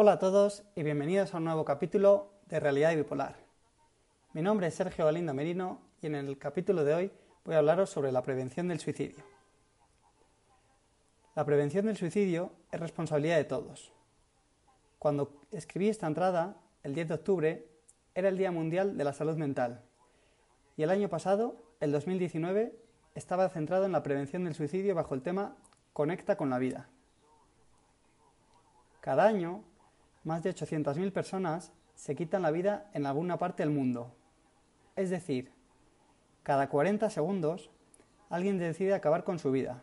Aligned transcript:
Hola 0.00 0.12
a 0.12 0.18
todos 0.20 0.62
y 0.76 0.84
bienvenidos 0.84 1.34
a 1.34 1.38
un 1.38 1.44
nuevo 1.44 1.64
capítulo 1.64 2.30
de 2.46 2.60
Realidad 2.60 2.94
Bipolar. 2.94 3.34
Mi 4.32 4.42
nombre 4.42 4.68
es 4.68 4.74
Sergio 4.76 5.04
Galindo 5.04 5.34
Merino 5.34 5.80
y 6.00 6.06
en 6.06 6.14
el 6.14 6.38
capítulo 6.38 6.84
de 6.84 6.94
hoy 6.94 7.12
voy 7.44 7.56
a 7.56 7.58
hablaros 7.58 7.90
sobre 7.90 8.12
la 8.12 8.22
prevención 8.22 8.68
del 8.68 8.78
suicidio. 8.78 9.24
La 11.34 11.44
prevención 11.44 11.86
del 11.86 11.96
suicidio 11.96 12.52
es 12.70 12.78
responsabilidad 12.78 13.38
de 13.38 13.44
todos. 13.44 13.92
Cuando 15.00 15.32
escribí 15.50 15.88
esta 15.88 16.06
entrada, 16.06 16.54
el 16.84 16.94
10 16.94 17.08
de 17.08 17.14
octubre, 17.14 17.68
era 18.14 18.28
el 18.28 18.38
Día 18.38 18.52
Mundial 18.52 18.96
de 18.96 19.02
la 19.02 19.12
Salud 19.12 19.36
Mental 19.36 19.82
y 20.76 20.84
el 20.84 20.90
año 20.90 21.08
pasado, 21.08 21.56
el 21.80 21.90
2019, 21.90 22.72
estaba 23.16 23.48
centrado 23.48 23.84
en 23.84 23.90
la 23.90 24.04
prevención 24.04 24.44
del 24.44 24.54
suicidio 24.54 24.94
bajo 24.94 25.16
el 25.16 25.22
tema 25.22 25.56
Conecta 25.92 26.36
con 26.36 26.50
la 26.50 26.58
vida. 26.58 26.88
Cada 29.00 29.26
año, 29.26 29.64
más 30.28 30.42
de 30.42 30.54
800.000 30.54 31.10
personas 31.10 31.72
se 31.94 32.14
quitan 32.14 32.42
la 32.42 32.50
vida 32.50 32.90
en 32.92 33.06
alguna 33.06 33.38
parte 33.38 33.62
del 33.62 33.70
mundo. 33.70 34.14
Es 34.94 35.08
decir, 35.08 35.50
cada 36.42 36.68
40 36.68 37.08
segundos 37.08 37.70
alguien 38.28 38.58
decide 38.58 38.92
acabar 38.92 39.24
con 39.24 39.38
su 39.38 39.50
vida. 39.50 39.82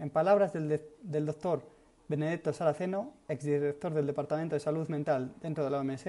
En 0.00 0.10
palabras 0.10 0.52
del, 0.52 0.82
del 1.02 1.24
doctor 1.24 1.62
Benedetto 2.08 2.52
Saraceno, 2.52 3.12
exdirector 3.28 3.94
del 3.94 4.08
Departamento 4.08 4.56
de 4.56 4.60
Salud 4.60 4.88
Mental 4.88 5.32
dentro 5.40 5.62
de 5.62 5.70
la 5.70 5.78
OMS, 5.78 6.06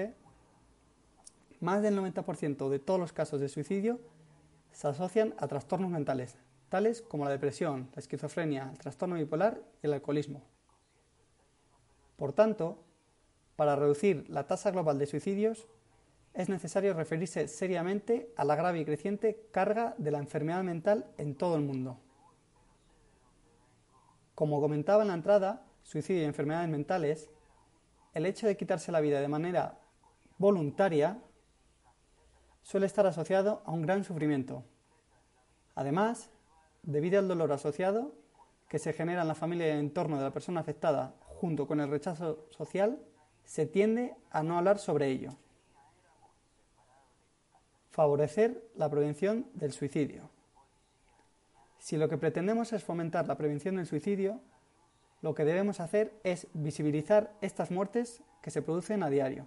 más 1.60 1.82
del 1.82 1.96
90% 1.96 2.68
de 2.68 2.78
todos 2.80 2.98
los 2.98 3.12
casos 3.12 3.40
de 3.40 3.48
suicidio 3.48 4.00
se 4.72 4.88
asocian 4.88 5.34
a 5.38 5.46
trastornos 5.46 5.90
mentales, 5.90 6.36
tales 6.68 7.00
como 7.00 7.24
la 7.24 7.30
depresión, 7.30 7.90
la 7.94 8.00
esquizofrenia, 8.00 8.70
el 8.72 8.78
trastorno 8.78 9.14
bipolar 9.14 9.62
y 9.84 9.86
el 9.86 9.92
alcoholismo. 9.92 10.42
Por 12.16 12.32
tanto, 12.32 12.87
para 13.58 13.74
reducir 13.74 14.24
la 14.30 14.46
tasa 14.46 14.70
global 14.70 15.00
de 15.00 15.06
suicidios, 15.06 15.66
es 16.32 16.48
necesario 16.48 16.94
referirse 16.94 17.48
seriamente 17.48 18.32
a 18.36 18.44
la 18.44 18.54
grave 18.54 18.78
y 18.78 18.84
creciente 18.84 19.48
carga 19.50 19.96
de 19.98 20.12
la 20.12 20.18
enfermedad 20.18 20.62
mental 20.62 21.10
en 21.18 21.34
todo 21.34 21.56
el 21.56 21.62
mundo. 21.62 21.98
Como 24.36 24.60
comentaba 24.60 25.02
en 25.02 25.08
la 25.08 25.14
entrada, 25.14 25.66
suicidio 25.82 26.22
y 26.22 26.26
enfermedades 26.26 26.68
mentales, 26.68 27.30
el 28.14 28.26
hecho 28.26 28.46
de 28.46 28.56
quitarse 28.56 28.92
la 28.92 29.00
vida 29.00 29.20
de 29.20 29.26
manera 29.26 29.80
voluntaria 30.38 31.20
suele 32.62 32.86
estar 32.86 33.08
asociado 33.08 33.62
a 33.64 33.72
un 33.72 33.82
gran 33.82 34.04
sufrimiento. 34.04 34.62
Además, 35.74 36.30
debido 36.84 37.18
al 37.18 37.26
dolor 37.26 37.50
asociado 37.50 38.12
que 38.68 38.78
se 38.78 38.92
genera 38.92 39.22
en 39.22 39.28
la 39.28 39.34
familia 39.34 39.66
y 39.66 39.70
el 39.70 39.80
entorno 39.80 40.16
de 40.16 40.22
la 40.22 40.32
persona 40.32 40.60
afectada 40.60 41.16
junto 41.40 41.66
con 41.66 41.80
el 41.80 41.90
rechazo 41.90 42.46
social, 42.50 43.02
se 43.48 43.64
tiende 43.64 44.14
a 44.30 44.42
no 44.42 44.58
hablar 44.58 44.78
sobre 44.78 45.08
ello. 45.08 45.34
Favorecer 47.90 48.62
la 48.76 48.90
prevención 48.90 49.46
del 49.54 49.72
suicidio. 49.72 50.28
Si 51.78 51.96
lo 51.96 52.10
que 52.10 52.18
pretendemos 52.18 52.74
es 52.74 52.84
fomentar 52.84 53.26
la 53.26 53.38
prevención 53.38 53.76
del 53.76 53.86
suicidio, 53.86 54.42
lo 55.22 55.34
que 55.34 55.46
debemos 55.46 55.80
hacer 55.80 56.12
es 56.24 56.46
visibilizar 56.52 57.32
estas 57.40 57.70
muertes 57.70 58.22
que 58.42 58.50
se 58.50 58.60
producen 58.60 59.02
a 59.02 59.08
diario, 59.08 59.46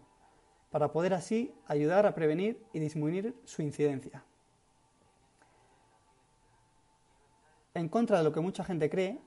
para 0.72 0.91
poder 0.91 1.13
así 1.13 1.53
ayudar 1.67 2.07
a 2.07 2.16
prevenir 2.16 2.66
y 2.73 2.79
disminuir 2.79 3.35
su 3.45 3.61
incidencia. 3.61 4.25
En 7.75 7.88
contra 7.88 8.17
de 8.17 8.23
lo 8.23 8.34
que 8.34 8.41
mucha 8.41 8.63
gente 8.63 8.90
cree, 8.90 9.22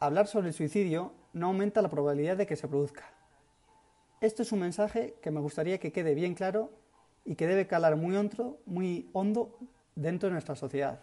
hablar 0.00 0.26
sobre 0.26 0.48
el 0.48 0.54
suicidio 0.54 1.14
no 1.32 1.46
aumenta 1.46 1.80
la 1.80 1.88
probabilidad 1.88 2.36
de 2.36 2.46
que 2.46 2.56
se 2.56 2.68
produzca. 2.68 3.17
Esto 4.20 4.42
es 4.42 4.50
un 4.50 4.60
mensaje 4.60 5.14
que 5.22 5.30
me 5.30 5.40
gustaría 5.40 5.78
que 5.78 5.92
quede 5.92 6.14
bien 6.14 6.34
claro 6.34 6.72
y 7.24 7.36
que 7.36 7.46
debe 7.46 7.68
calar 7.68 7.96
muy 7.96 8.16
hondo, 8.16 8.58
muy 8.66 9.08
hondo 9.12 9.56
dentro 9.94 10.28
de 10.28 10.32
nuestra 10.32 10.56
sociedad. 10.56 11.00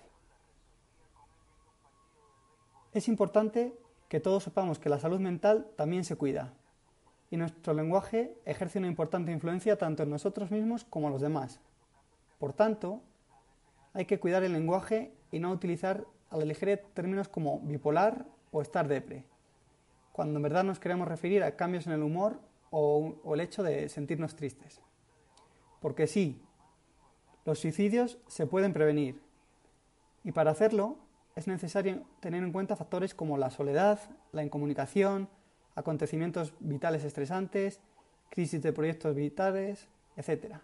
Es 2.91 3.07
importante 3.07 3.73
que 4.09 4.19
todos 4.19 4.43
sepamos 4.43 4.79
que 4.79 4.89
la 4.89 4.99
salud 4.99 5.19
mental 5.19 5.67
también 5.77 6.03
se 6.03 6.17
cuida 6.17 6.53
y 7.31 7.37
nuestro 7.37 7.73
lenguaje 7.73 8.37
ejerce 8.45 8.79
una 8.79 8.87
importante 8.87 9.31
influencia 9.31 9.77
tanto 9.77 10.03
en 10.03 10.09
nosotros 10.09 10.51
mismos 10.51 10.83
como 10.83 11.07
en 11.07 11.13
los 11.13 11.21
demás. 11.21 11.59
Por 12.37 12.53
tanto, 12.53 13.01
hay 13.93 14.05
que 14.05 14.19
cuidar 14.19 14.43
el 14.43 14.53
lenguaje 14.53 15.13
y 15.31 15.39
no 15.39 15.51
utilizar 15.51 16.05
a 16.29 16.37
la 16.37 16.45
ligera 16.45 16.77
términos 16.93 17.29
como 17.29 17.59
bipolar 17.61 18.25
o 18.51 18.61
estar 18.61 18.87
depre, 18.87 19.25
cuando 20.11 20.37
en 20.37 20.43
verdad 20.43 20.65
nos 20.65 20.79
queremos 20.79 21.07
referir 21.07 21.43
a 21.43 21.55
cambios 21.55 21.87
en 21.87 21.93
el 21.93 22.03
humor 22.03 22.39
o, 22.69 23.33
el 23.33 23.41
hecho 23.41 23.63
de 23.63 23.89
sentirnos 23.89 24.35
tristes. 24.35 24.81
Porque 25.81 26.07
sí, 26.07 26.41
los 27.45 27.59
suicidios 27.59 28.17
se 28.27 28.47
pueden 28.47 28.73
prevenir 28.73 29.21
y 30.23 30.31
para 30.31 30.51
hacerlo 30.51 30.97
es 31.35 31.47
necesario 31.47 32.03
tener 32.19 32.43
en 32.43 32.51
cuenta 32.51 32.75
factores 32.75 33.13
como 33.13 33.37
la 33.37 33.51
soledad, 33.51 33.99
la 34.31 34.43
incomunicación, 34.43 35.29
acontecimientos 35.75 36.53
vitales 36.59 37.03
estresantes, 37.03 37.81
crisis 38.29 38.61
de 38.61 38.73
proyectos 38.73 39.15
vitales, 39.15 39.87
etc. 40.15 40.55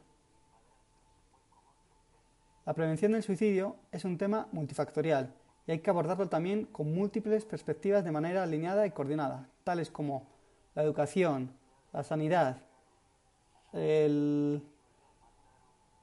La 2.65 2.73
prevención 2.73 3.11
del 3.11 3.23
suicidio 3.23 3.75
es 3.91 4.05
un 4.05 4.17
tema 4.17 4.47
multifactorial 4.51 5.33
y 5.67 5.71
hay 5.71 5.79
que 5.79 5.89
abordarlo 5.89 6.29
también 6.29 6.65
con 6.65 6.93
múltiples 6.93 7.45
perspectivas 7.45 8.03
de 8.03 8.11
manera 8.11 8.43
alineada 8.43 8.85
y 8.85 8.91
coordinada, 8.91 9.49
tales 9.63 9.91
como 9.91 10.27
la 10.73 10.83
educación, 10.83 11.51
la 11.93 12.03
sanidad, 12.03 12.61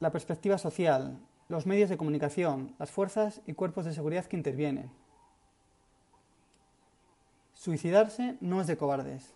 la 0.00 0.10
perspectiva 0.10 0.58
social, 0.58 1.18
los 1.48 1.66
medios 1.66 1.90
de 1.90 1.96
comunicación, 1.96 2.74
las 2.78 2.90
fuerzas 2.90 3.40
y 3.46 3.54
cuerpos 3.54 3.84
de 3.84 3.94
seguridad 3.94 4.26
que 4.26 4.36
intervienen. 4.36 4.90
Suicidarse 7.54 8.36
no 8.40 8.60
es 8.60 8.66
de 8.66 8.76
cobardes. 8.76 9.34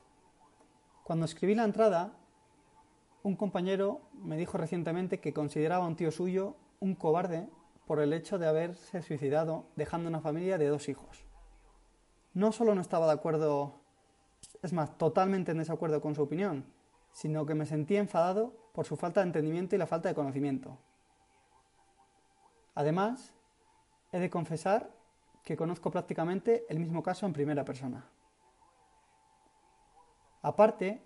Cuando 1.05 1.25
escribí 1.25 1.55
la 1.55 1.65
entrada, 1.65 2.13
un 3.23 3.37
compañero 3.37 4.01
me 4.15 4.37
dijo 4.37 4.59
recientemente 4.59 5.21
que 5.21 5.33
consideraba 5.33 5.85
a 5.85 5.89
un 5.89 5.97
tío 5.97 6.11
suyo 6.11 6.57
un 6.81 6.95
cobarde 6.95 7.49
por 7.87 8.01
el 8.01 8.13
hecho 8.13 8.39
de 8.39 8.47
haberse 8.47 9.03
suicidado 9.03 9.67
dejando 9.77 10.09
una 10.09 10.21
familia 10.21 10.59
de 10.59 10.69
dos 10.69 10.89
hijos. 10.89 11.25
No 12.35 12.53
solo 12.53 12.75
no 12.75 12.81
estaba 12.81 13.07
de 13.07 13.13
acuerdo, 13.13 13.82
es 14.63 14.73
más, 14.73 14.97
totalmente 14.97 15.53
en 15.53 15.59
desacuerdo 15.59 16.01
con 16.01 16.15
su 16.15 16.23
opinión, 16.23 16.65
sino 17.13 17.45
que 17.45 17.55
me 17.55 17.67
sentía 17.67 17.99
enfadado 17.99 18.55
por 18.73 18.87
su 18.87 18.97
falta 18.97 19.21
de 19.21 19.27
entendimiento 19.27 19.75
y 19.75 19.79
la 19.79 19.87
falta 19.87 20.09
de 20.09 20.15
conocimiento. 20.15 20.79
Además, 22.75 23.33
he 24.13 24.19
de 24.19 24.31
confesar 24.31 24.91
que 25.45 25.57
conozco 25.57 25.91
prácticamente 25.91 26.65
el 26.69 26.79
mismo 26.79 27.03
caso 27.03 27.27
en 27.27 27.33
primera 27.33 27.65
persona. 27.65 28.07
Aparte, 30.41 31.03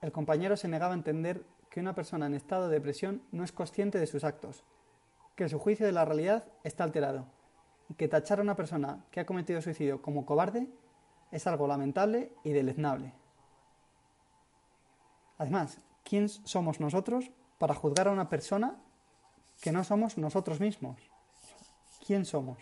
el 0.00 0.12
compañero 0.12 0.56
se 0.56 0.68
negaba 0.68 0.92
a 0.92 0.96
entender 0.96 1.44
que 1.70 1.80
una 1.80 1.94
persona 1.94 2.26
en 2.26 2.34
estado 2.34 2.68
de 2.68 2.74
depresión 2.74 3.22
no 3.32 3.42
es 3.42 3.52
consciente 3.52 3.98
de 3.98 4.06
sus 4.06 4.24
actos, 4.24 4.64
que 5.34 5.48
su 5.48 5.58
juicio 5.58 5.86
de 5.86 5.92
la 5.92 6.04
realidad 6.04 6.44
está 6.62 6.84
alterado, 6.84 7.26
y 7.88 7.94
que 7.94 8.08
tachar 8.08 8.38
a 8.38 8.42
una 8.42 8.56
persona 8.56 9.04
que 9.10 9.20
ha 9.20 9.26
cometido 9.26 9.60
suicidio 9.60 10.02
como 10.02 10.24
cobarde 10.24 10.68
es 11.30 11.46
algo 11.46 11.66
lamentable 11.66 12.32
y 12.44 12.52
deleznable. 12.52 13.12
Además, 15.38 15.78
¿quién 16.04 16.28
somos 16.28 16.80
nosotros 16.80 17.30
para 17.58 17.74
juzgar 17.74 18.08
a 18.08 18.12
una 18.12 18.28
persona 18.28 18.76
que 19.60 19.72
no 19.72 19.84
somos 19.84 20.18
nosotros 20.18 20.60
mismos? 20.60 20.98
¿Quién 22.06 22.24
somos? 22.24 22.58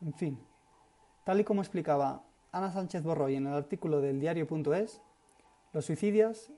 En 0.00 0.14
fin, 0.14 0.38
tal 1.24 1.40
y 1.40 1.44
como 1.44 1.60
explicaba 1.60 2.22
Ana 2.52 2.72
Sánchez 2.72 3.02
Borroy 3.02 3.36
en 3.36 3.46
el 3.46 3.54
artículo 3.54 4.00
del 4.00 4.20
diario.es, 4.20 5.02
los 5.72 5.84
suicidios 5.84 6.50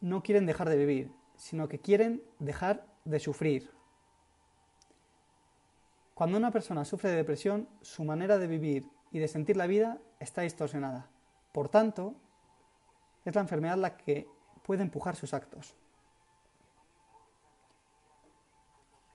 no 0.00 0.22
quieren 0.22 0.46
dejar 0.46 0.68
de 0.68 0.76
vivir, 0.76 1.12
sino 1.36 1.68
que 1.68 1.80
quieren 1.80 2.22
dejar 2.38 2.86
de 3.04 3.20
sufrir. 3.20 3.70
Cuando 6.14 6.38
una 6.38 6.52
persona 6.52 6.84
sufre 6.84 7.10
de 7.10 7.16
depresión, 7.16 7.68
su 7.82 8.04
manera 8.04 8.38
de 8.38 8.46
vivir 8.46 8.88
y 9.10 9.18
de 9.18 9.26
sentir 9.26 9.56
la 9.56 9.66
vida 9.66 9.98
está 10.20 10.42
distorsionada. 10.42 11.10
Por 11.52 11.68
tanto, 11.68 12.14
es 13.24 13.34
la 13.34 13.40
enfermedad 13.40 13.76
la 13.76 13.96
que 13.96 14.28
puede 14.62 14.82
empujar 14.82 15.16
sus 15.16 15.34
actos. 15.34 15.74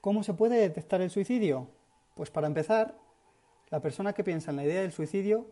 ¿Cómo 0.02 0.24
se 0.24 0.34
puede 0.34 0.58
detectar 0.58 1.02
el 1.02 1.10
suicidio? 1.10 1.68
Pues 2.16 2.32
para 2.32 2.48
empezar, 2.48 2.98
la 3.70 3.82
persona 3.82 4.14
que 4.14 4.24
piensa 4.24 4.52
en 4.52 4.58
la 4.58 4.64
idea 4.64 4.82
del 4.82 4.92
suicidio 4.92 5.48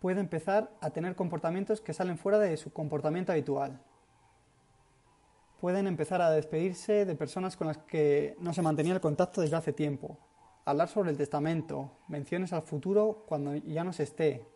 puede 0.00 0.20
empezar 0.20 0.70
a 0.80 0.90
tener 0.90 1.14
comportamientos 1.14 1.80
que 1.80 1.92
salen 1.92 2.16
fuera 2.16 2.38
de 2.38 2.56
su 2.56 2.72
comportamiento 2.72 3.32
habitual. 3.32 3.80
Pueden 5.60 5.86
empezar 5.86 6.22
a 6.22 6.30
despedirse 6.30 7.04
de 7.04 7.14
personas 7.16 7.56
con 7.56 7.66
las 7.66 7.78
que 7.78 8.34
no 8.38 8.54
se 8.54 8.62
mantenía 8.62 8.94
el 8.94 9.00
contacto 9.00 9.42
desde 9.42 9.56
hace 9.56 9.74
tiempo, 9.74 10.18
hablar 10.64 10.88
sobre 10.88 11.10
el 11.10 11.16
testamento, 11.16 11.90
menciones 12.08 12.52
al 12.52 12.62
futuro 12.62 13.24
cuando 13.26 13.54
ya 13.56 13.84
no 13.84 13.92
se 13.92 14.04
esté. 14.04 14.46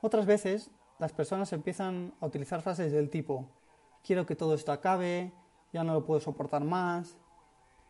Otras 0.00 0.26
veces 0.26 0.70
las 0.98 1.12
personas 1.12 1.52
empiezan 1.52 2.14
a 2.20 2.26
utilizar 2.26 2.62
frases 2.62 2.92
del 2.92 3.10
tipo 3.10 3.50
quiero 4.06 4.24
que 4.24 4.36
todo 4.36 4.54
esto 4.54 4.70
acabe, 4.70 5.32
ya 5.72 5.82
no 5.82 5.92
lo 5.92 6.06
puedo 6.06 6.20
soportar 6.20 6.62
más, 6.62 7.16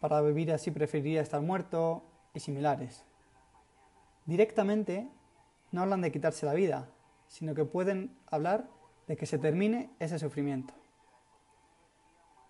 para 0.00 0.22
vivir 0.22 0.50
así 0.50 0.70
preferiría 0.70 1.20
estar 1.20 1.42
muerto 1.42 2.02
y 2.32 2.40
similares. 2.40 3.04
Directamente 4.24 5.08
no 5.72 5.82
hablan 5.82 6.00
de 6.00 6.10
quitarse 6.10 6.46
la 6.46 6.54
vida, 6.54 6.88
sino 7.28 7.54
que 7.54 7.66
pueden 7.66 8.18
hablar 8.26 8.68
de 9.06 9.16
que 9.16 9.26
se 9.26 9.38
termine 9.38 9.90
ese 9.98 10.18
sufrimiento. 10.18 10.74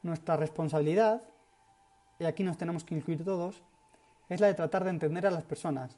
Nuestra 0.02 0.36
responsabilidad, 0.36 1.22
y 2.18 2.24
aquí 2.24 2.42
nos 2.42 2.56
tenemos 2.56 2.84
que 2.84 2.94
incluir 2.94 3.24
todos, 3.24 3.62
es 4.28 4.40
la 4.40 4.46
de 4.46 4.54
tratar 4.54 4.84
de 4.84 4.90
entender 4.90 5.26
a 5.26 5.30
las 5.30 5.44
personas 5.44 5.96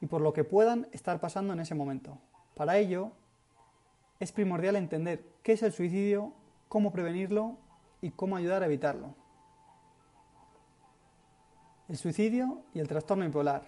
y 0.00 0.06
por 0.06 0.20
lo 0.20 0.32
que 0.32 0.44
puedan 0.44 0.88
estar 0.92 1.20
pasando 1.20 1.52
en 1.52 1.60
ese 1.60 1.74
momento. 1.74 2.18
Para 2.54 2.78
ello, 2.78 3.12
es 4.20 4.32
primordial 4.32 4.76
entender 4.76 5.24
qué 5.42 5.52
es 5.52 5.62
el 5.62 5.72
suicidio, 5.72 6.32
cómo 6.68 6.92
prevenirlo 6.92 7.56
y 8.00 8.10
cómo 8.10 8.36
ayudar 8.36 8.62
a 8.62 8.66
evitarlo. 8.66 9.14
El 11.88 11.96
suicidio 11.96 12.62
y 12.74 12.80
el 12.80 12.88
trastorno 12.88 13.24
bipolar. 13.24 13.62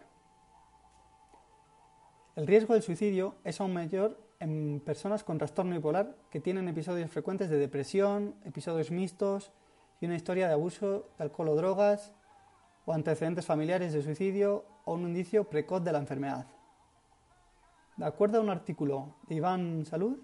El 2.37 2.47
riesgo 2.47 2.75
del 2.75 2.83
suicidio 2.83 3.35
es 3.45 3.61
aún 3.61 3.73
mayor 3.73 4.21
en 4.39 4.81
personas 4.85 5.25
con 5.25 5.39
trastorno 5.39 5.75
bipolar 5.75 6.17
que 6.31 6.41
tienen 6.41 6.69
episodios 6.69 7.11
frecuentes 7.11 7.51
de 7.51 7.59
depresión, 7.59 8.35
episodios 8.45 8.91
mixtos 8.91 9.53
y 10.01 10.07
una 10.07 10.17
historia 10.17 10.49
de 10.49 10.55
abuso 10.55 11.11
de 11.19 11.25
alcohol 11.25 11.51
o 11.51 11.57
drogas 11.57 12.13
o 12.87 12.93
antecedentes 12.93 13.47
familiares 13.47 13.93
de 13.93 14.03
suicidio 14.03 14.65
o 14.85 14.95
un 14.95 15.03
indicio 15.03 15.45
precoz 15.45 15.85
de 15.85 15.93
la 15.93 15.99
enfermedad. 15.99 16.47
De 17.97 18.07
acuerdo 18.07 18.39
a 18.39 18.41
un 18.41 18.51
artículo 18.51 19.17
de 19.29 19.35
Iván 19.37 19.85
Salud, 19.85 20.19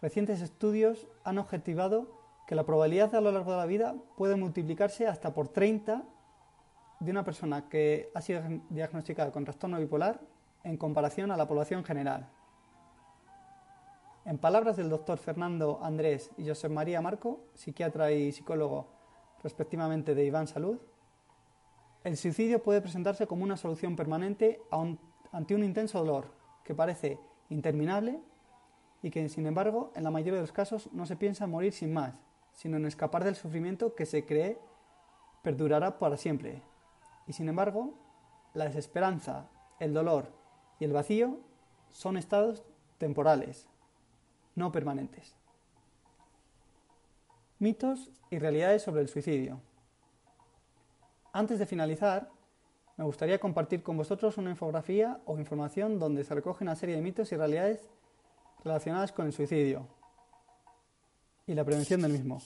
recientes 0.00 0.40
estudios 0.40 1.06
han 1.24 1.38
objetivado 1.38 2.20
que 2.46 2.54
la 2.54 2.64
probabilidad 2.64 3.14
a 3.14 3.20
lo 3.20 3.30
largo 3.30 3.52
de 3.52 3.58
la 3.58 3.66
vida 3.66 3.94
puede 4.16 4.36
multiplicarse 4.36 5.06
hasta 5.06 5.34
por 5.34 5.48
30 5.48 6.02
de 7.00 7.10
una 7.10 7.24
persona 7.24 7.68
que 7.68 8.10
ha 8.14 8.20
sido 8.20 8.42
diagnosticada 8.70 9.30
con 9.30 9.44
trastorno 9.44 9.78
bipolar 9.78 10.20
en 10.64 10.76
comparación 10.76 11.30
a 11.30 11.36
la 11.36 11.46
población 11.46 11.84
general. 11.84 12.28
En 14.26 14.36
palabras 14.36 14.76
del 14.76 14.90
doctor 14.90 15.18
Fernando 15.18 15.80
Andrés 15.82 16.30
y 16.36 16.46
José 16.46 16.68
María 16.68 17.00
Marco, 17.00 17.40
psiquiatra 17.54 18.12
y 18.12 18.32
psicólogo 18.32 18.86
respectivamente 19.42 20.14
de 20.14 20.26
Iván 20.26 20.46
Salud, 20.46 20.78
el 22.04 22.18
suicidio 22.18 22.62
puede 22.62 22.82
presentarse 22.82 23.26
como 23.26 23.44
una 23.44 23.56
solución 23.56 23.96
permanente 23.96 24.60
ante 25.32 25.54
un 25.54 25.64
intenso 25.64 26.00
dolor 26.00 26.26
que 26.64 26.74
parece 26.74 27.18
interminable 27.48 28.20
y 29.02 29.10
que, 29.10 29.26
sin 29.30 29.46
embargo, 29.46 29.90
en 29.94 30.04
la 30.04 30.10
mayoría 30.10 30.34
de 30.34 30.42
los 30.42 30.52
casos 30.52 30.90
no 30.92 31.06
se 31.06 31.16
piensa 31.16 31.44
en 31.44 31.50
morir 31.50 31.72
sin 31.72 31.92
más, 31.92 32.14
sino 32.52 32.76
en 32.76 32.84
escapar 32.84 33.24
del 33.24 33.36
sufrimiento 33.36 33.94
que 33.94 34.04
se 34.04 34.26
cree 34.26 34.58
perdurará 35.42 35.98
para 35.98 36.18
siempre. 36.18 36.62
Y 37.26 37.32
sin 37.32 37.48
embargo, 37.48 37.94
la 38.52 38.66
desesperanza, 38.66 39.48
el 39.78 39.94
dolor 39.94 40.30
y 40.78 40.84
el 40.84 40.92
vacío 40.92 41.38
son 41.88 42.18
estados 42.18 42.62
temporales, 42.98 43.66
no 44.54 44.72
permanentes. 44.72 45.34
Mitos 47.58 48.10
y 48.30 48.38
realidades 48.38 48.82
sobre 48.82 49.02
el 49.02 49.08
suicidio. 49.08 49.60
Antes 51.32 51.58
de 51.58 51.66
finalizar, 51.66 52.30
me 52.96 53.04
gustaría 53.04 53.38
compartir 53.38 53.82
con 53.82 53.96
vosotros 53.96 54.36
una 54.38 54.50
infografía 54.50 55.20
o 55.24 55.38
información 55.38 55.98
donde 55.98 56.24
se 56.24 56.34
recoge 56.34 56.64
una 56.64 56.76
serie 56.76 56.96
de 56.96 57.02
mitos 57.02 57.32
y 57.32 57.36
realidades 57.36 57.88
relacionadas 58.64 59.12
con 59.12 59.26
el 59.26 59.32
suicidio 59.32 59.86
y 61.46 61.54
la 61.54 61.64
prevención 61.64 62.02
del 62.02 62.12
mismo. 62.12 62.40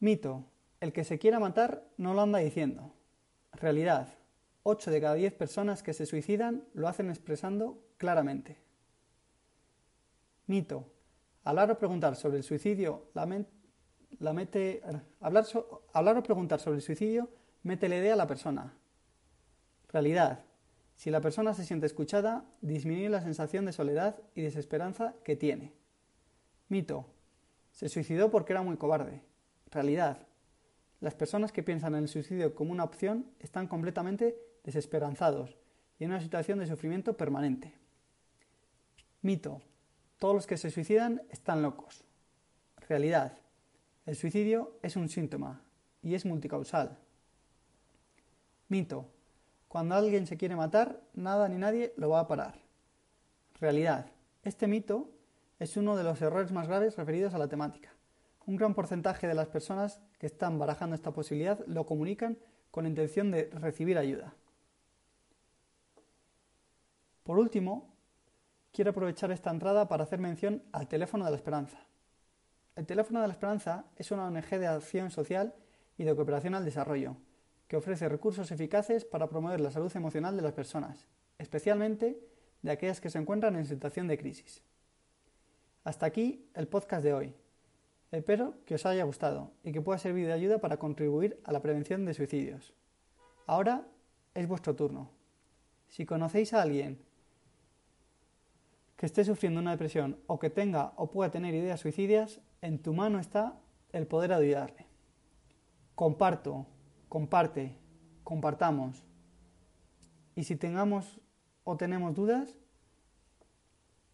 Mito. 0.00 0.44
El 0.80 0.92
que 0.92 1.04
se 1.04 1.18
quiera 1.18 1.38
matar 1.38 1.86
no 1.96 2.12
lo 2.12 2.22
anda 2.22 2.40
diciendo. 2.40 2.92
Realidad. 3.52 4.08
8 4.64 4.90
de 4.90 5.00
cada 5.00 5.14
10 5.14 5.32
personas 5.34 5.82
que 5.82 5.92
se 5.92 6.06
suicidan 6.06 6.64
lo 6.74 6.88
hacen 6.88 7.08
expresando 7.08 7.78
claramente. 7.98 8.61
Mito. 10.46 10.86
Hablar 11.44 11.70
o 11.70 11.78
preguntar 11.78 12.16
sobre 12.16 12.38
el 12.38 12.44
suicidio 12.44 13.10
la, 13.14 13.26
hablar 15.20 16.16
o 16.16 16.22
preguntar 16.22 16.60
sobre 16.60 16.76
el 16.76 16.82
suicidio 16.82 17.28
mete 17.62 17.88
la 17.88 17.96
idea 17.96 18.14
a 18.14 18.16
la 18.16 18.26
persona. 18.26 18.74
Realidad. 19.88 20.44
Si 20.94 21.10
la 21.10 21.20
persona 21.20 21.54
se 21.54 21.64
siente 21.64 21.86
escuchada, 21.86 22.44
disminuye 22.60 23.08
la 23.08 23.22
sensación 23.22 23.64
de 23.64 23.72
soledad 23.72 24.20
y 24.34 24.42
desesperanza 24.42 25.14
que 25.24 25.36
tiene. 25.36 25.72
Mito. 26.68 27.06
Se 27.72 27.88
suicidó 27.88 28.30
porque 28.30 28.52
era 28.52 28.62
muy 28.62 28.76
cobarde. 28.76 29.22
Realidad. 29.70 30.26
Las 31.00 31.14
personas 31.14 31.50
que 31.50 31.62
piensan 31.62 31.94
en 31.94 32.02
el 32.02 32.08
suicidio 32.08 32.54
como 32.54 32.72
una 32.72 32.84
opción 32.84 33.26
están 33.40 33.66
completamente 33.66 34.36
desesperanzados 34.62 35.56
y 35.98 36.04
en 36.04 36.10
una 36.10 36.20
situación 36.20 36.58
de 36.58 36.66
sufrimiento 36.66 37.16
permanente. 37.16 37.74
Mito. 39.22 39.60
Todos 40.22 40.36
los 40.36 40.46
que 40.46 40.56
se 40.56 40.70
suicidan 40.70 41.20
están 41.30 41.62
locos. 41.62 42.04
Realidad. 42.88 43.38
El 44.06 44.14
suicidio 44.14 44.78
es 44.80 44.94
un 44.94 45.08
síntoma 45.08 45.64
y 46.00 46.14
es 46.14 46.24
multicausal. 46.24 46.96
Mito. 48.68 49.08
Cuando 49.66 49.96
alguien 49.96 50.28
se 50.28 50.36
quiere 50.36 50.54
matar, 50.54 51.02
nada 51.12 51.48
ni 51.48 51.58
nadie 51.58 51.92
lo 51.96 52.10
va 52.10 52.20
a 52.20 52.28
parar. 52.28 52.60
Realidad. 53.58 54.12
Este 54.44 54.68
mito 54.68 55.10
es 55.58 55.76
uno 55.76 55.96
de 55.96 56.04
los 56.04 56.22
errores 56.22 56.52
más 56.52 56.68
graves 56.68 56.96
referidos 56.96 57.34
a 57.34 57.38
la 57.38 57.48
temática. 57.48 57.92
Un 58.46 58.54
gran 58.54 58.74
porcentaje 58.74 59.26
de 59.26 59.34
las 59.34 59.48
personas 59.48 60.00
que 60.20 60.26
están 60.26 60.56
barajando 60.56 60.94
esta 60.94 61.10
posibilidad 61.10 61.58
lo 61.66 61.84
comunican 61.84 62.38
con 62.70 62.84
la 62.84 62.90
intención 62.90 63.32
de 63.32 63.50
recibir 63.54 63.98
ayuda. 63.98 64.32
Por 67.24 67.40
último, 67.40 67.91
quiero 68.72 68.90
aprovechar 68.90 69.30
esta 69.30 69.50
entrada 69.50 69.86
para 69.86 70.04
hacer 70.04 70.18
mención 70.18 70.62
al 70.72 70.88
Teléfono 70.88 71.24
de 71.24 71.30
la 71.30 71.36
Esperanza. 71.36 71.78
El 72.74 72.86
Teléfono 72.86 73.20
de 73.20 73.28
la 73.28 73.32
Esperanza 73.34 73.84
es 73.96 74.10
una 74.10 74.26
ONG 74.26 74.48
de 74.58 74.66
acción 74.66 75.10
social 75.10 75.54
y 75.98 76.04
de 76.04 76.16
cooperación 76.16 76.54
al 76.54 76.64
desarrollo 76.64 77.16
que 77.68 77.76
ofrece 77.76 78.08
recursos 78.08 78.50
eficaces 78.50 79.04
para 79.04 79.28
promover 79.28 79.60
la 79.60 79.70
salud 79.70 79.94
emocional 79.94 80.36
de 80.36 80.42
las 80.42 80.52
personas, 80.52 81.06
especialmente 81.38 82.18
de 82.60 82.70
aquellas 82.70 83.00
que 83.00 83.10
se 83.10 83.18
encuentran 83.18 83.56
en 83.56 83.66
situación 83.66 84.08
de 84.08 84.18
crisis. 84.18 84.62
Hasta 85.84 86.06
aquí 86.06 86.50
el 86.54 86.68
podcast 86.68 87.02
de 87.02 87.14
hoy. 87.14 87.34
Espero 88.10 88.54
que 88.66 88.74
os 88.74 88.84
haya 88.84 89.04
gustado 89.04 89.52
y 89.64 89.72
que 89.72 89.80
pueda 89.80 89.98
servir 89.98 90.26
de 90.26 90.34
ayuda 90.34 90.58
para 90.58 90.76
contribuir 90.76 91.40
a 91.44 91.52
la 91.52 91.62
prevención 91.62 92.04
de 92.04 92.12
suicidios. 92.12 92.74
Ahora 93.46 93.86
es 94.34 94.46
vuestro 94.46 94.76
turno. 94.76 95.10
Si 95.88 96.04
conocéis 96.04 96.52
a 96.52 96.62
alguien 96.62 97.02
que 99.02 99.06
esté 99.06 99.24
sufriendo 99.24 99.58
una 99.58 99.72
depresión 99.72 100.20
o 100.28 100.38
que 100.38 100.48
tenga 100.48 100.92
o 100.94 101.10
pueda 101.10 101.32
tener 101.32 101.56
ideas 101.56 101.80
suicidas, 101.80 102.40
en 102.60 102.78
tu 102.78 102.94
mano 102.94 103.18
está 103.18 103.58
el 103.90 104.06
poder 104.06 104.32
ayudarle. 104.32 104.86
Comparto 105.96 106.68
comparte, 107.08 107.76
compartamos. 108.22 109.04
Y 110.36 110.44
si 110.44 110.54
tengamos 110.54 111.20
o 111.64 111.76
tenemos 111.76 112.14
dudas, 112.14 112.56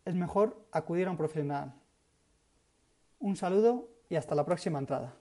es 0.06 0.14
mejor 0.14 0.66
acudir 0.72 1.06
a 1.06 1.10
un 1.10 1.18
profesional. 1.18 1.74
Un 3.18 3.36
saludo 3.36 3.90
y 4.08 4.16
hasta 4.16 4.34
la 4.34 4.46
próxima 4.46 4.78
entrada. 4.78 5.14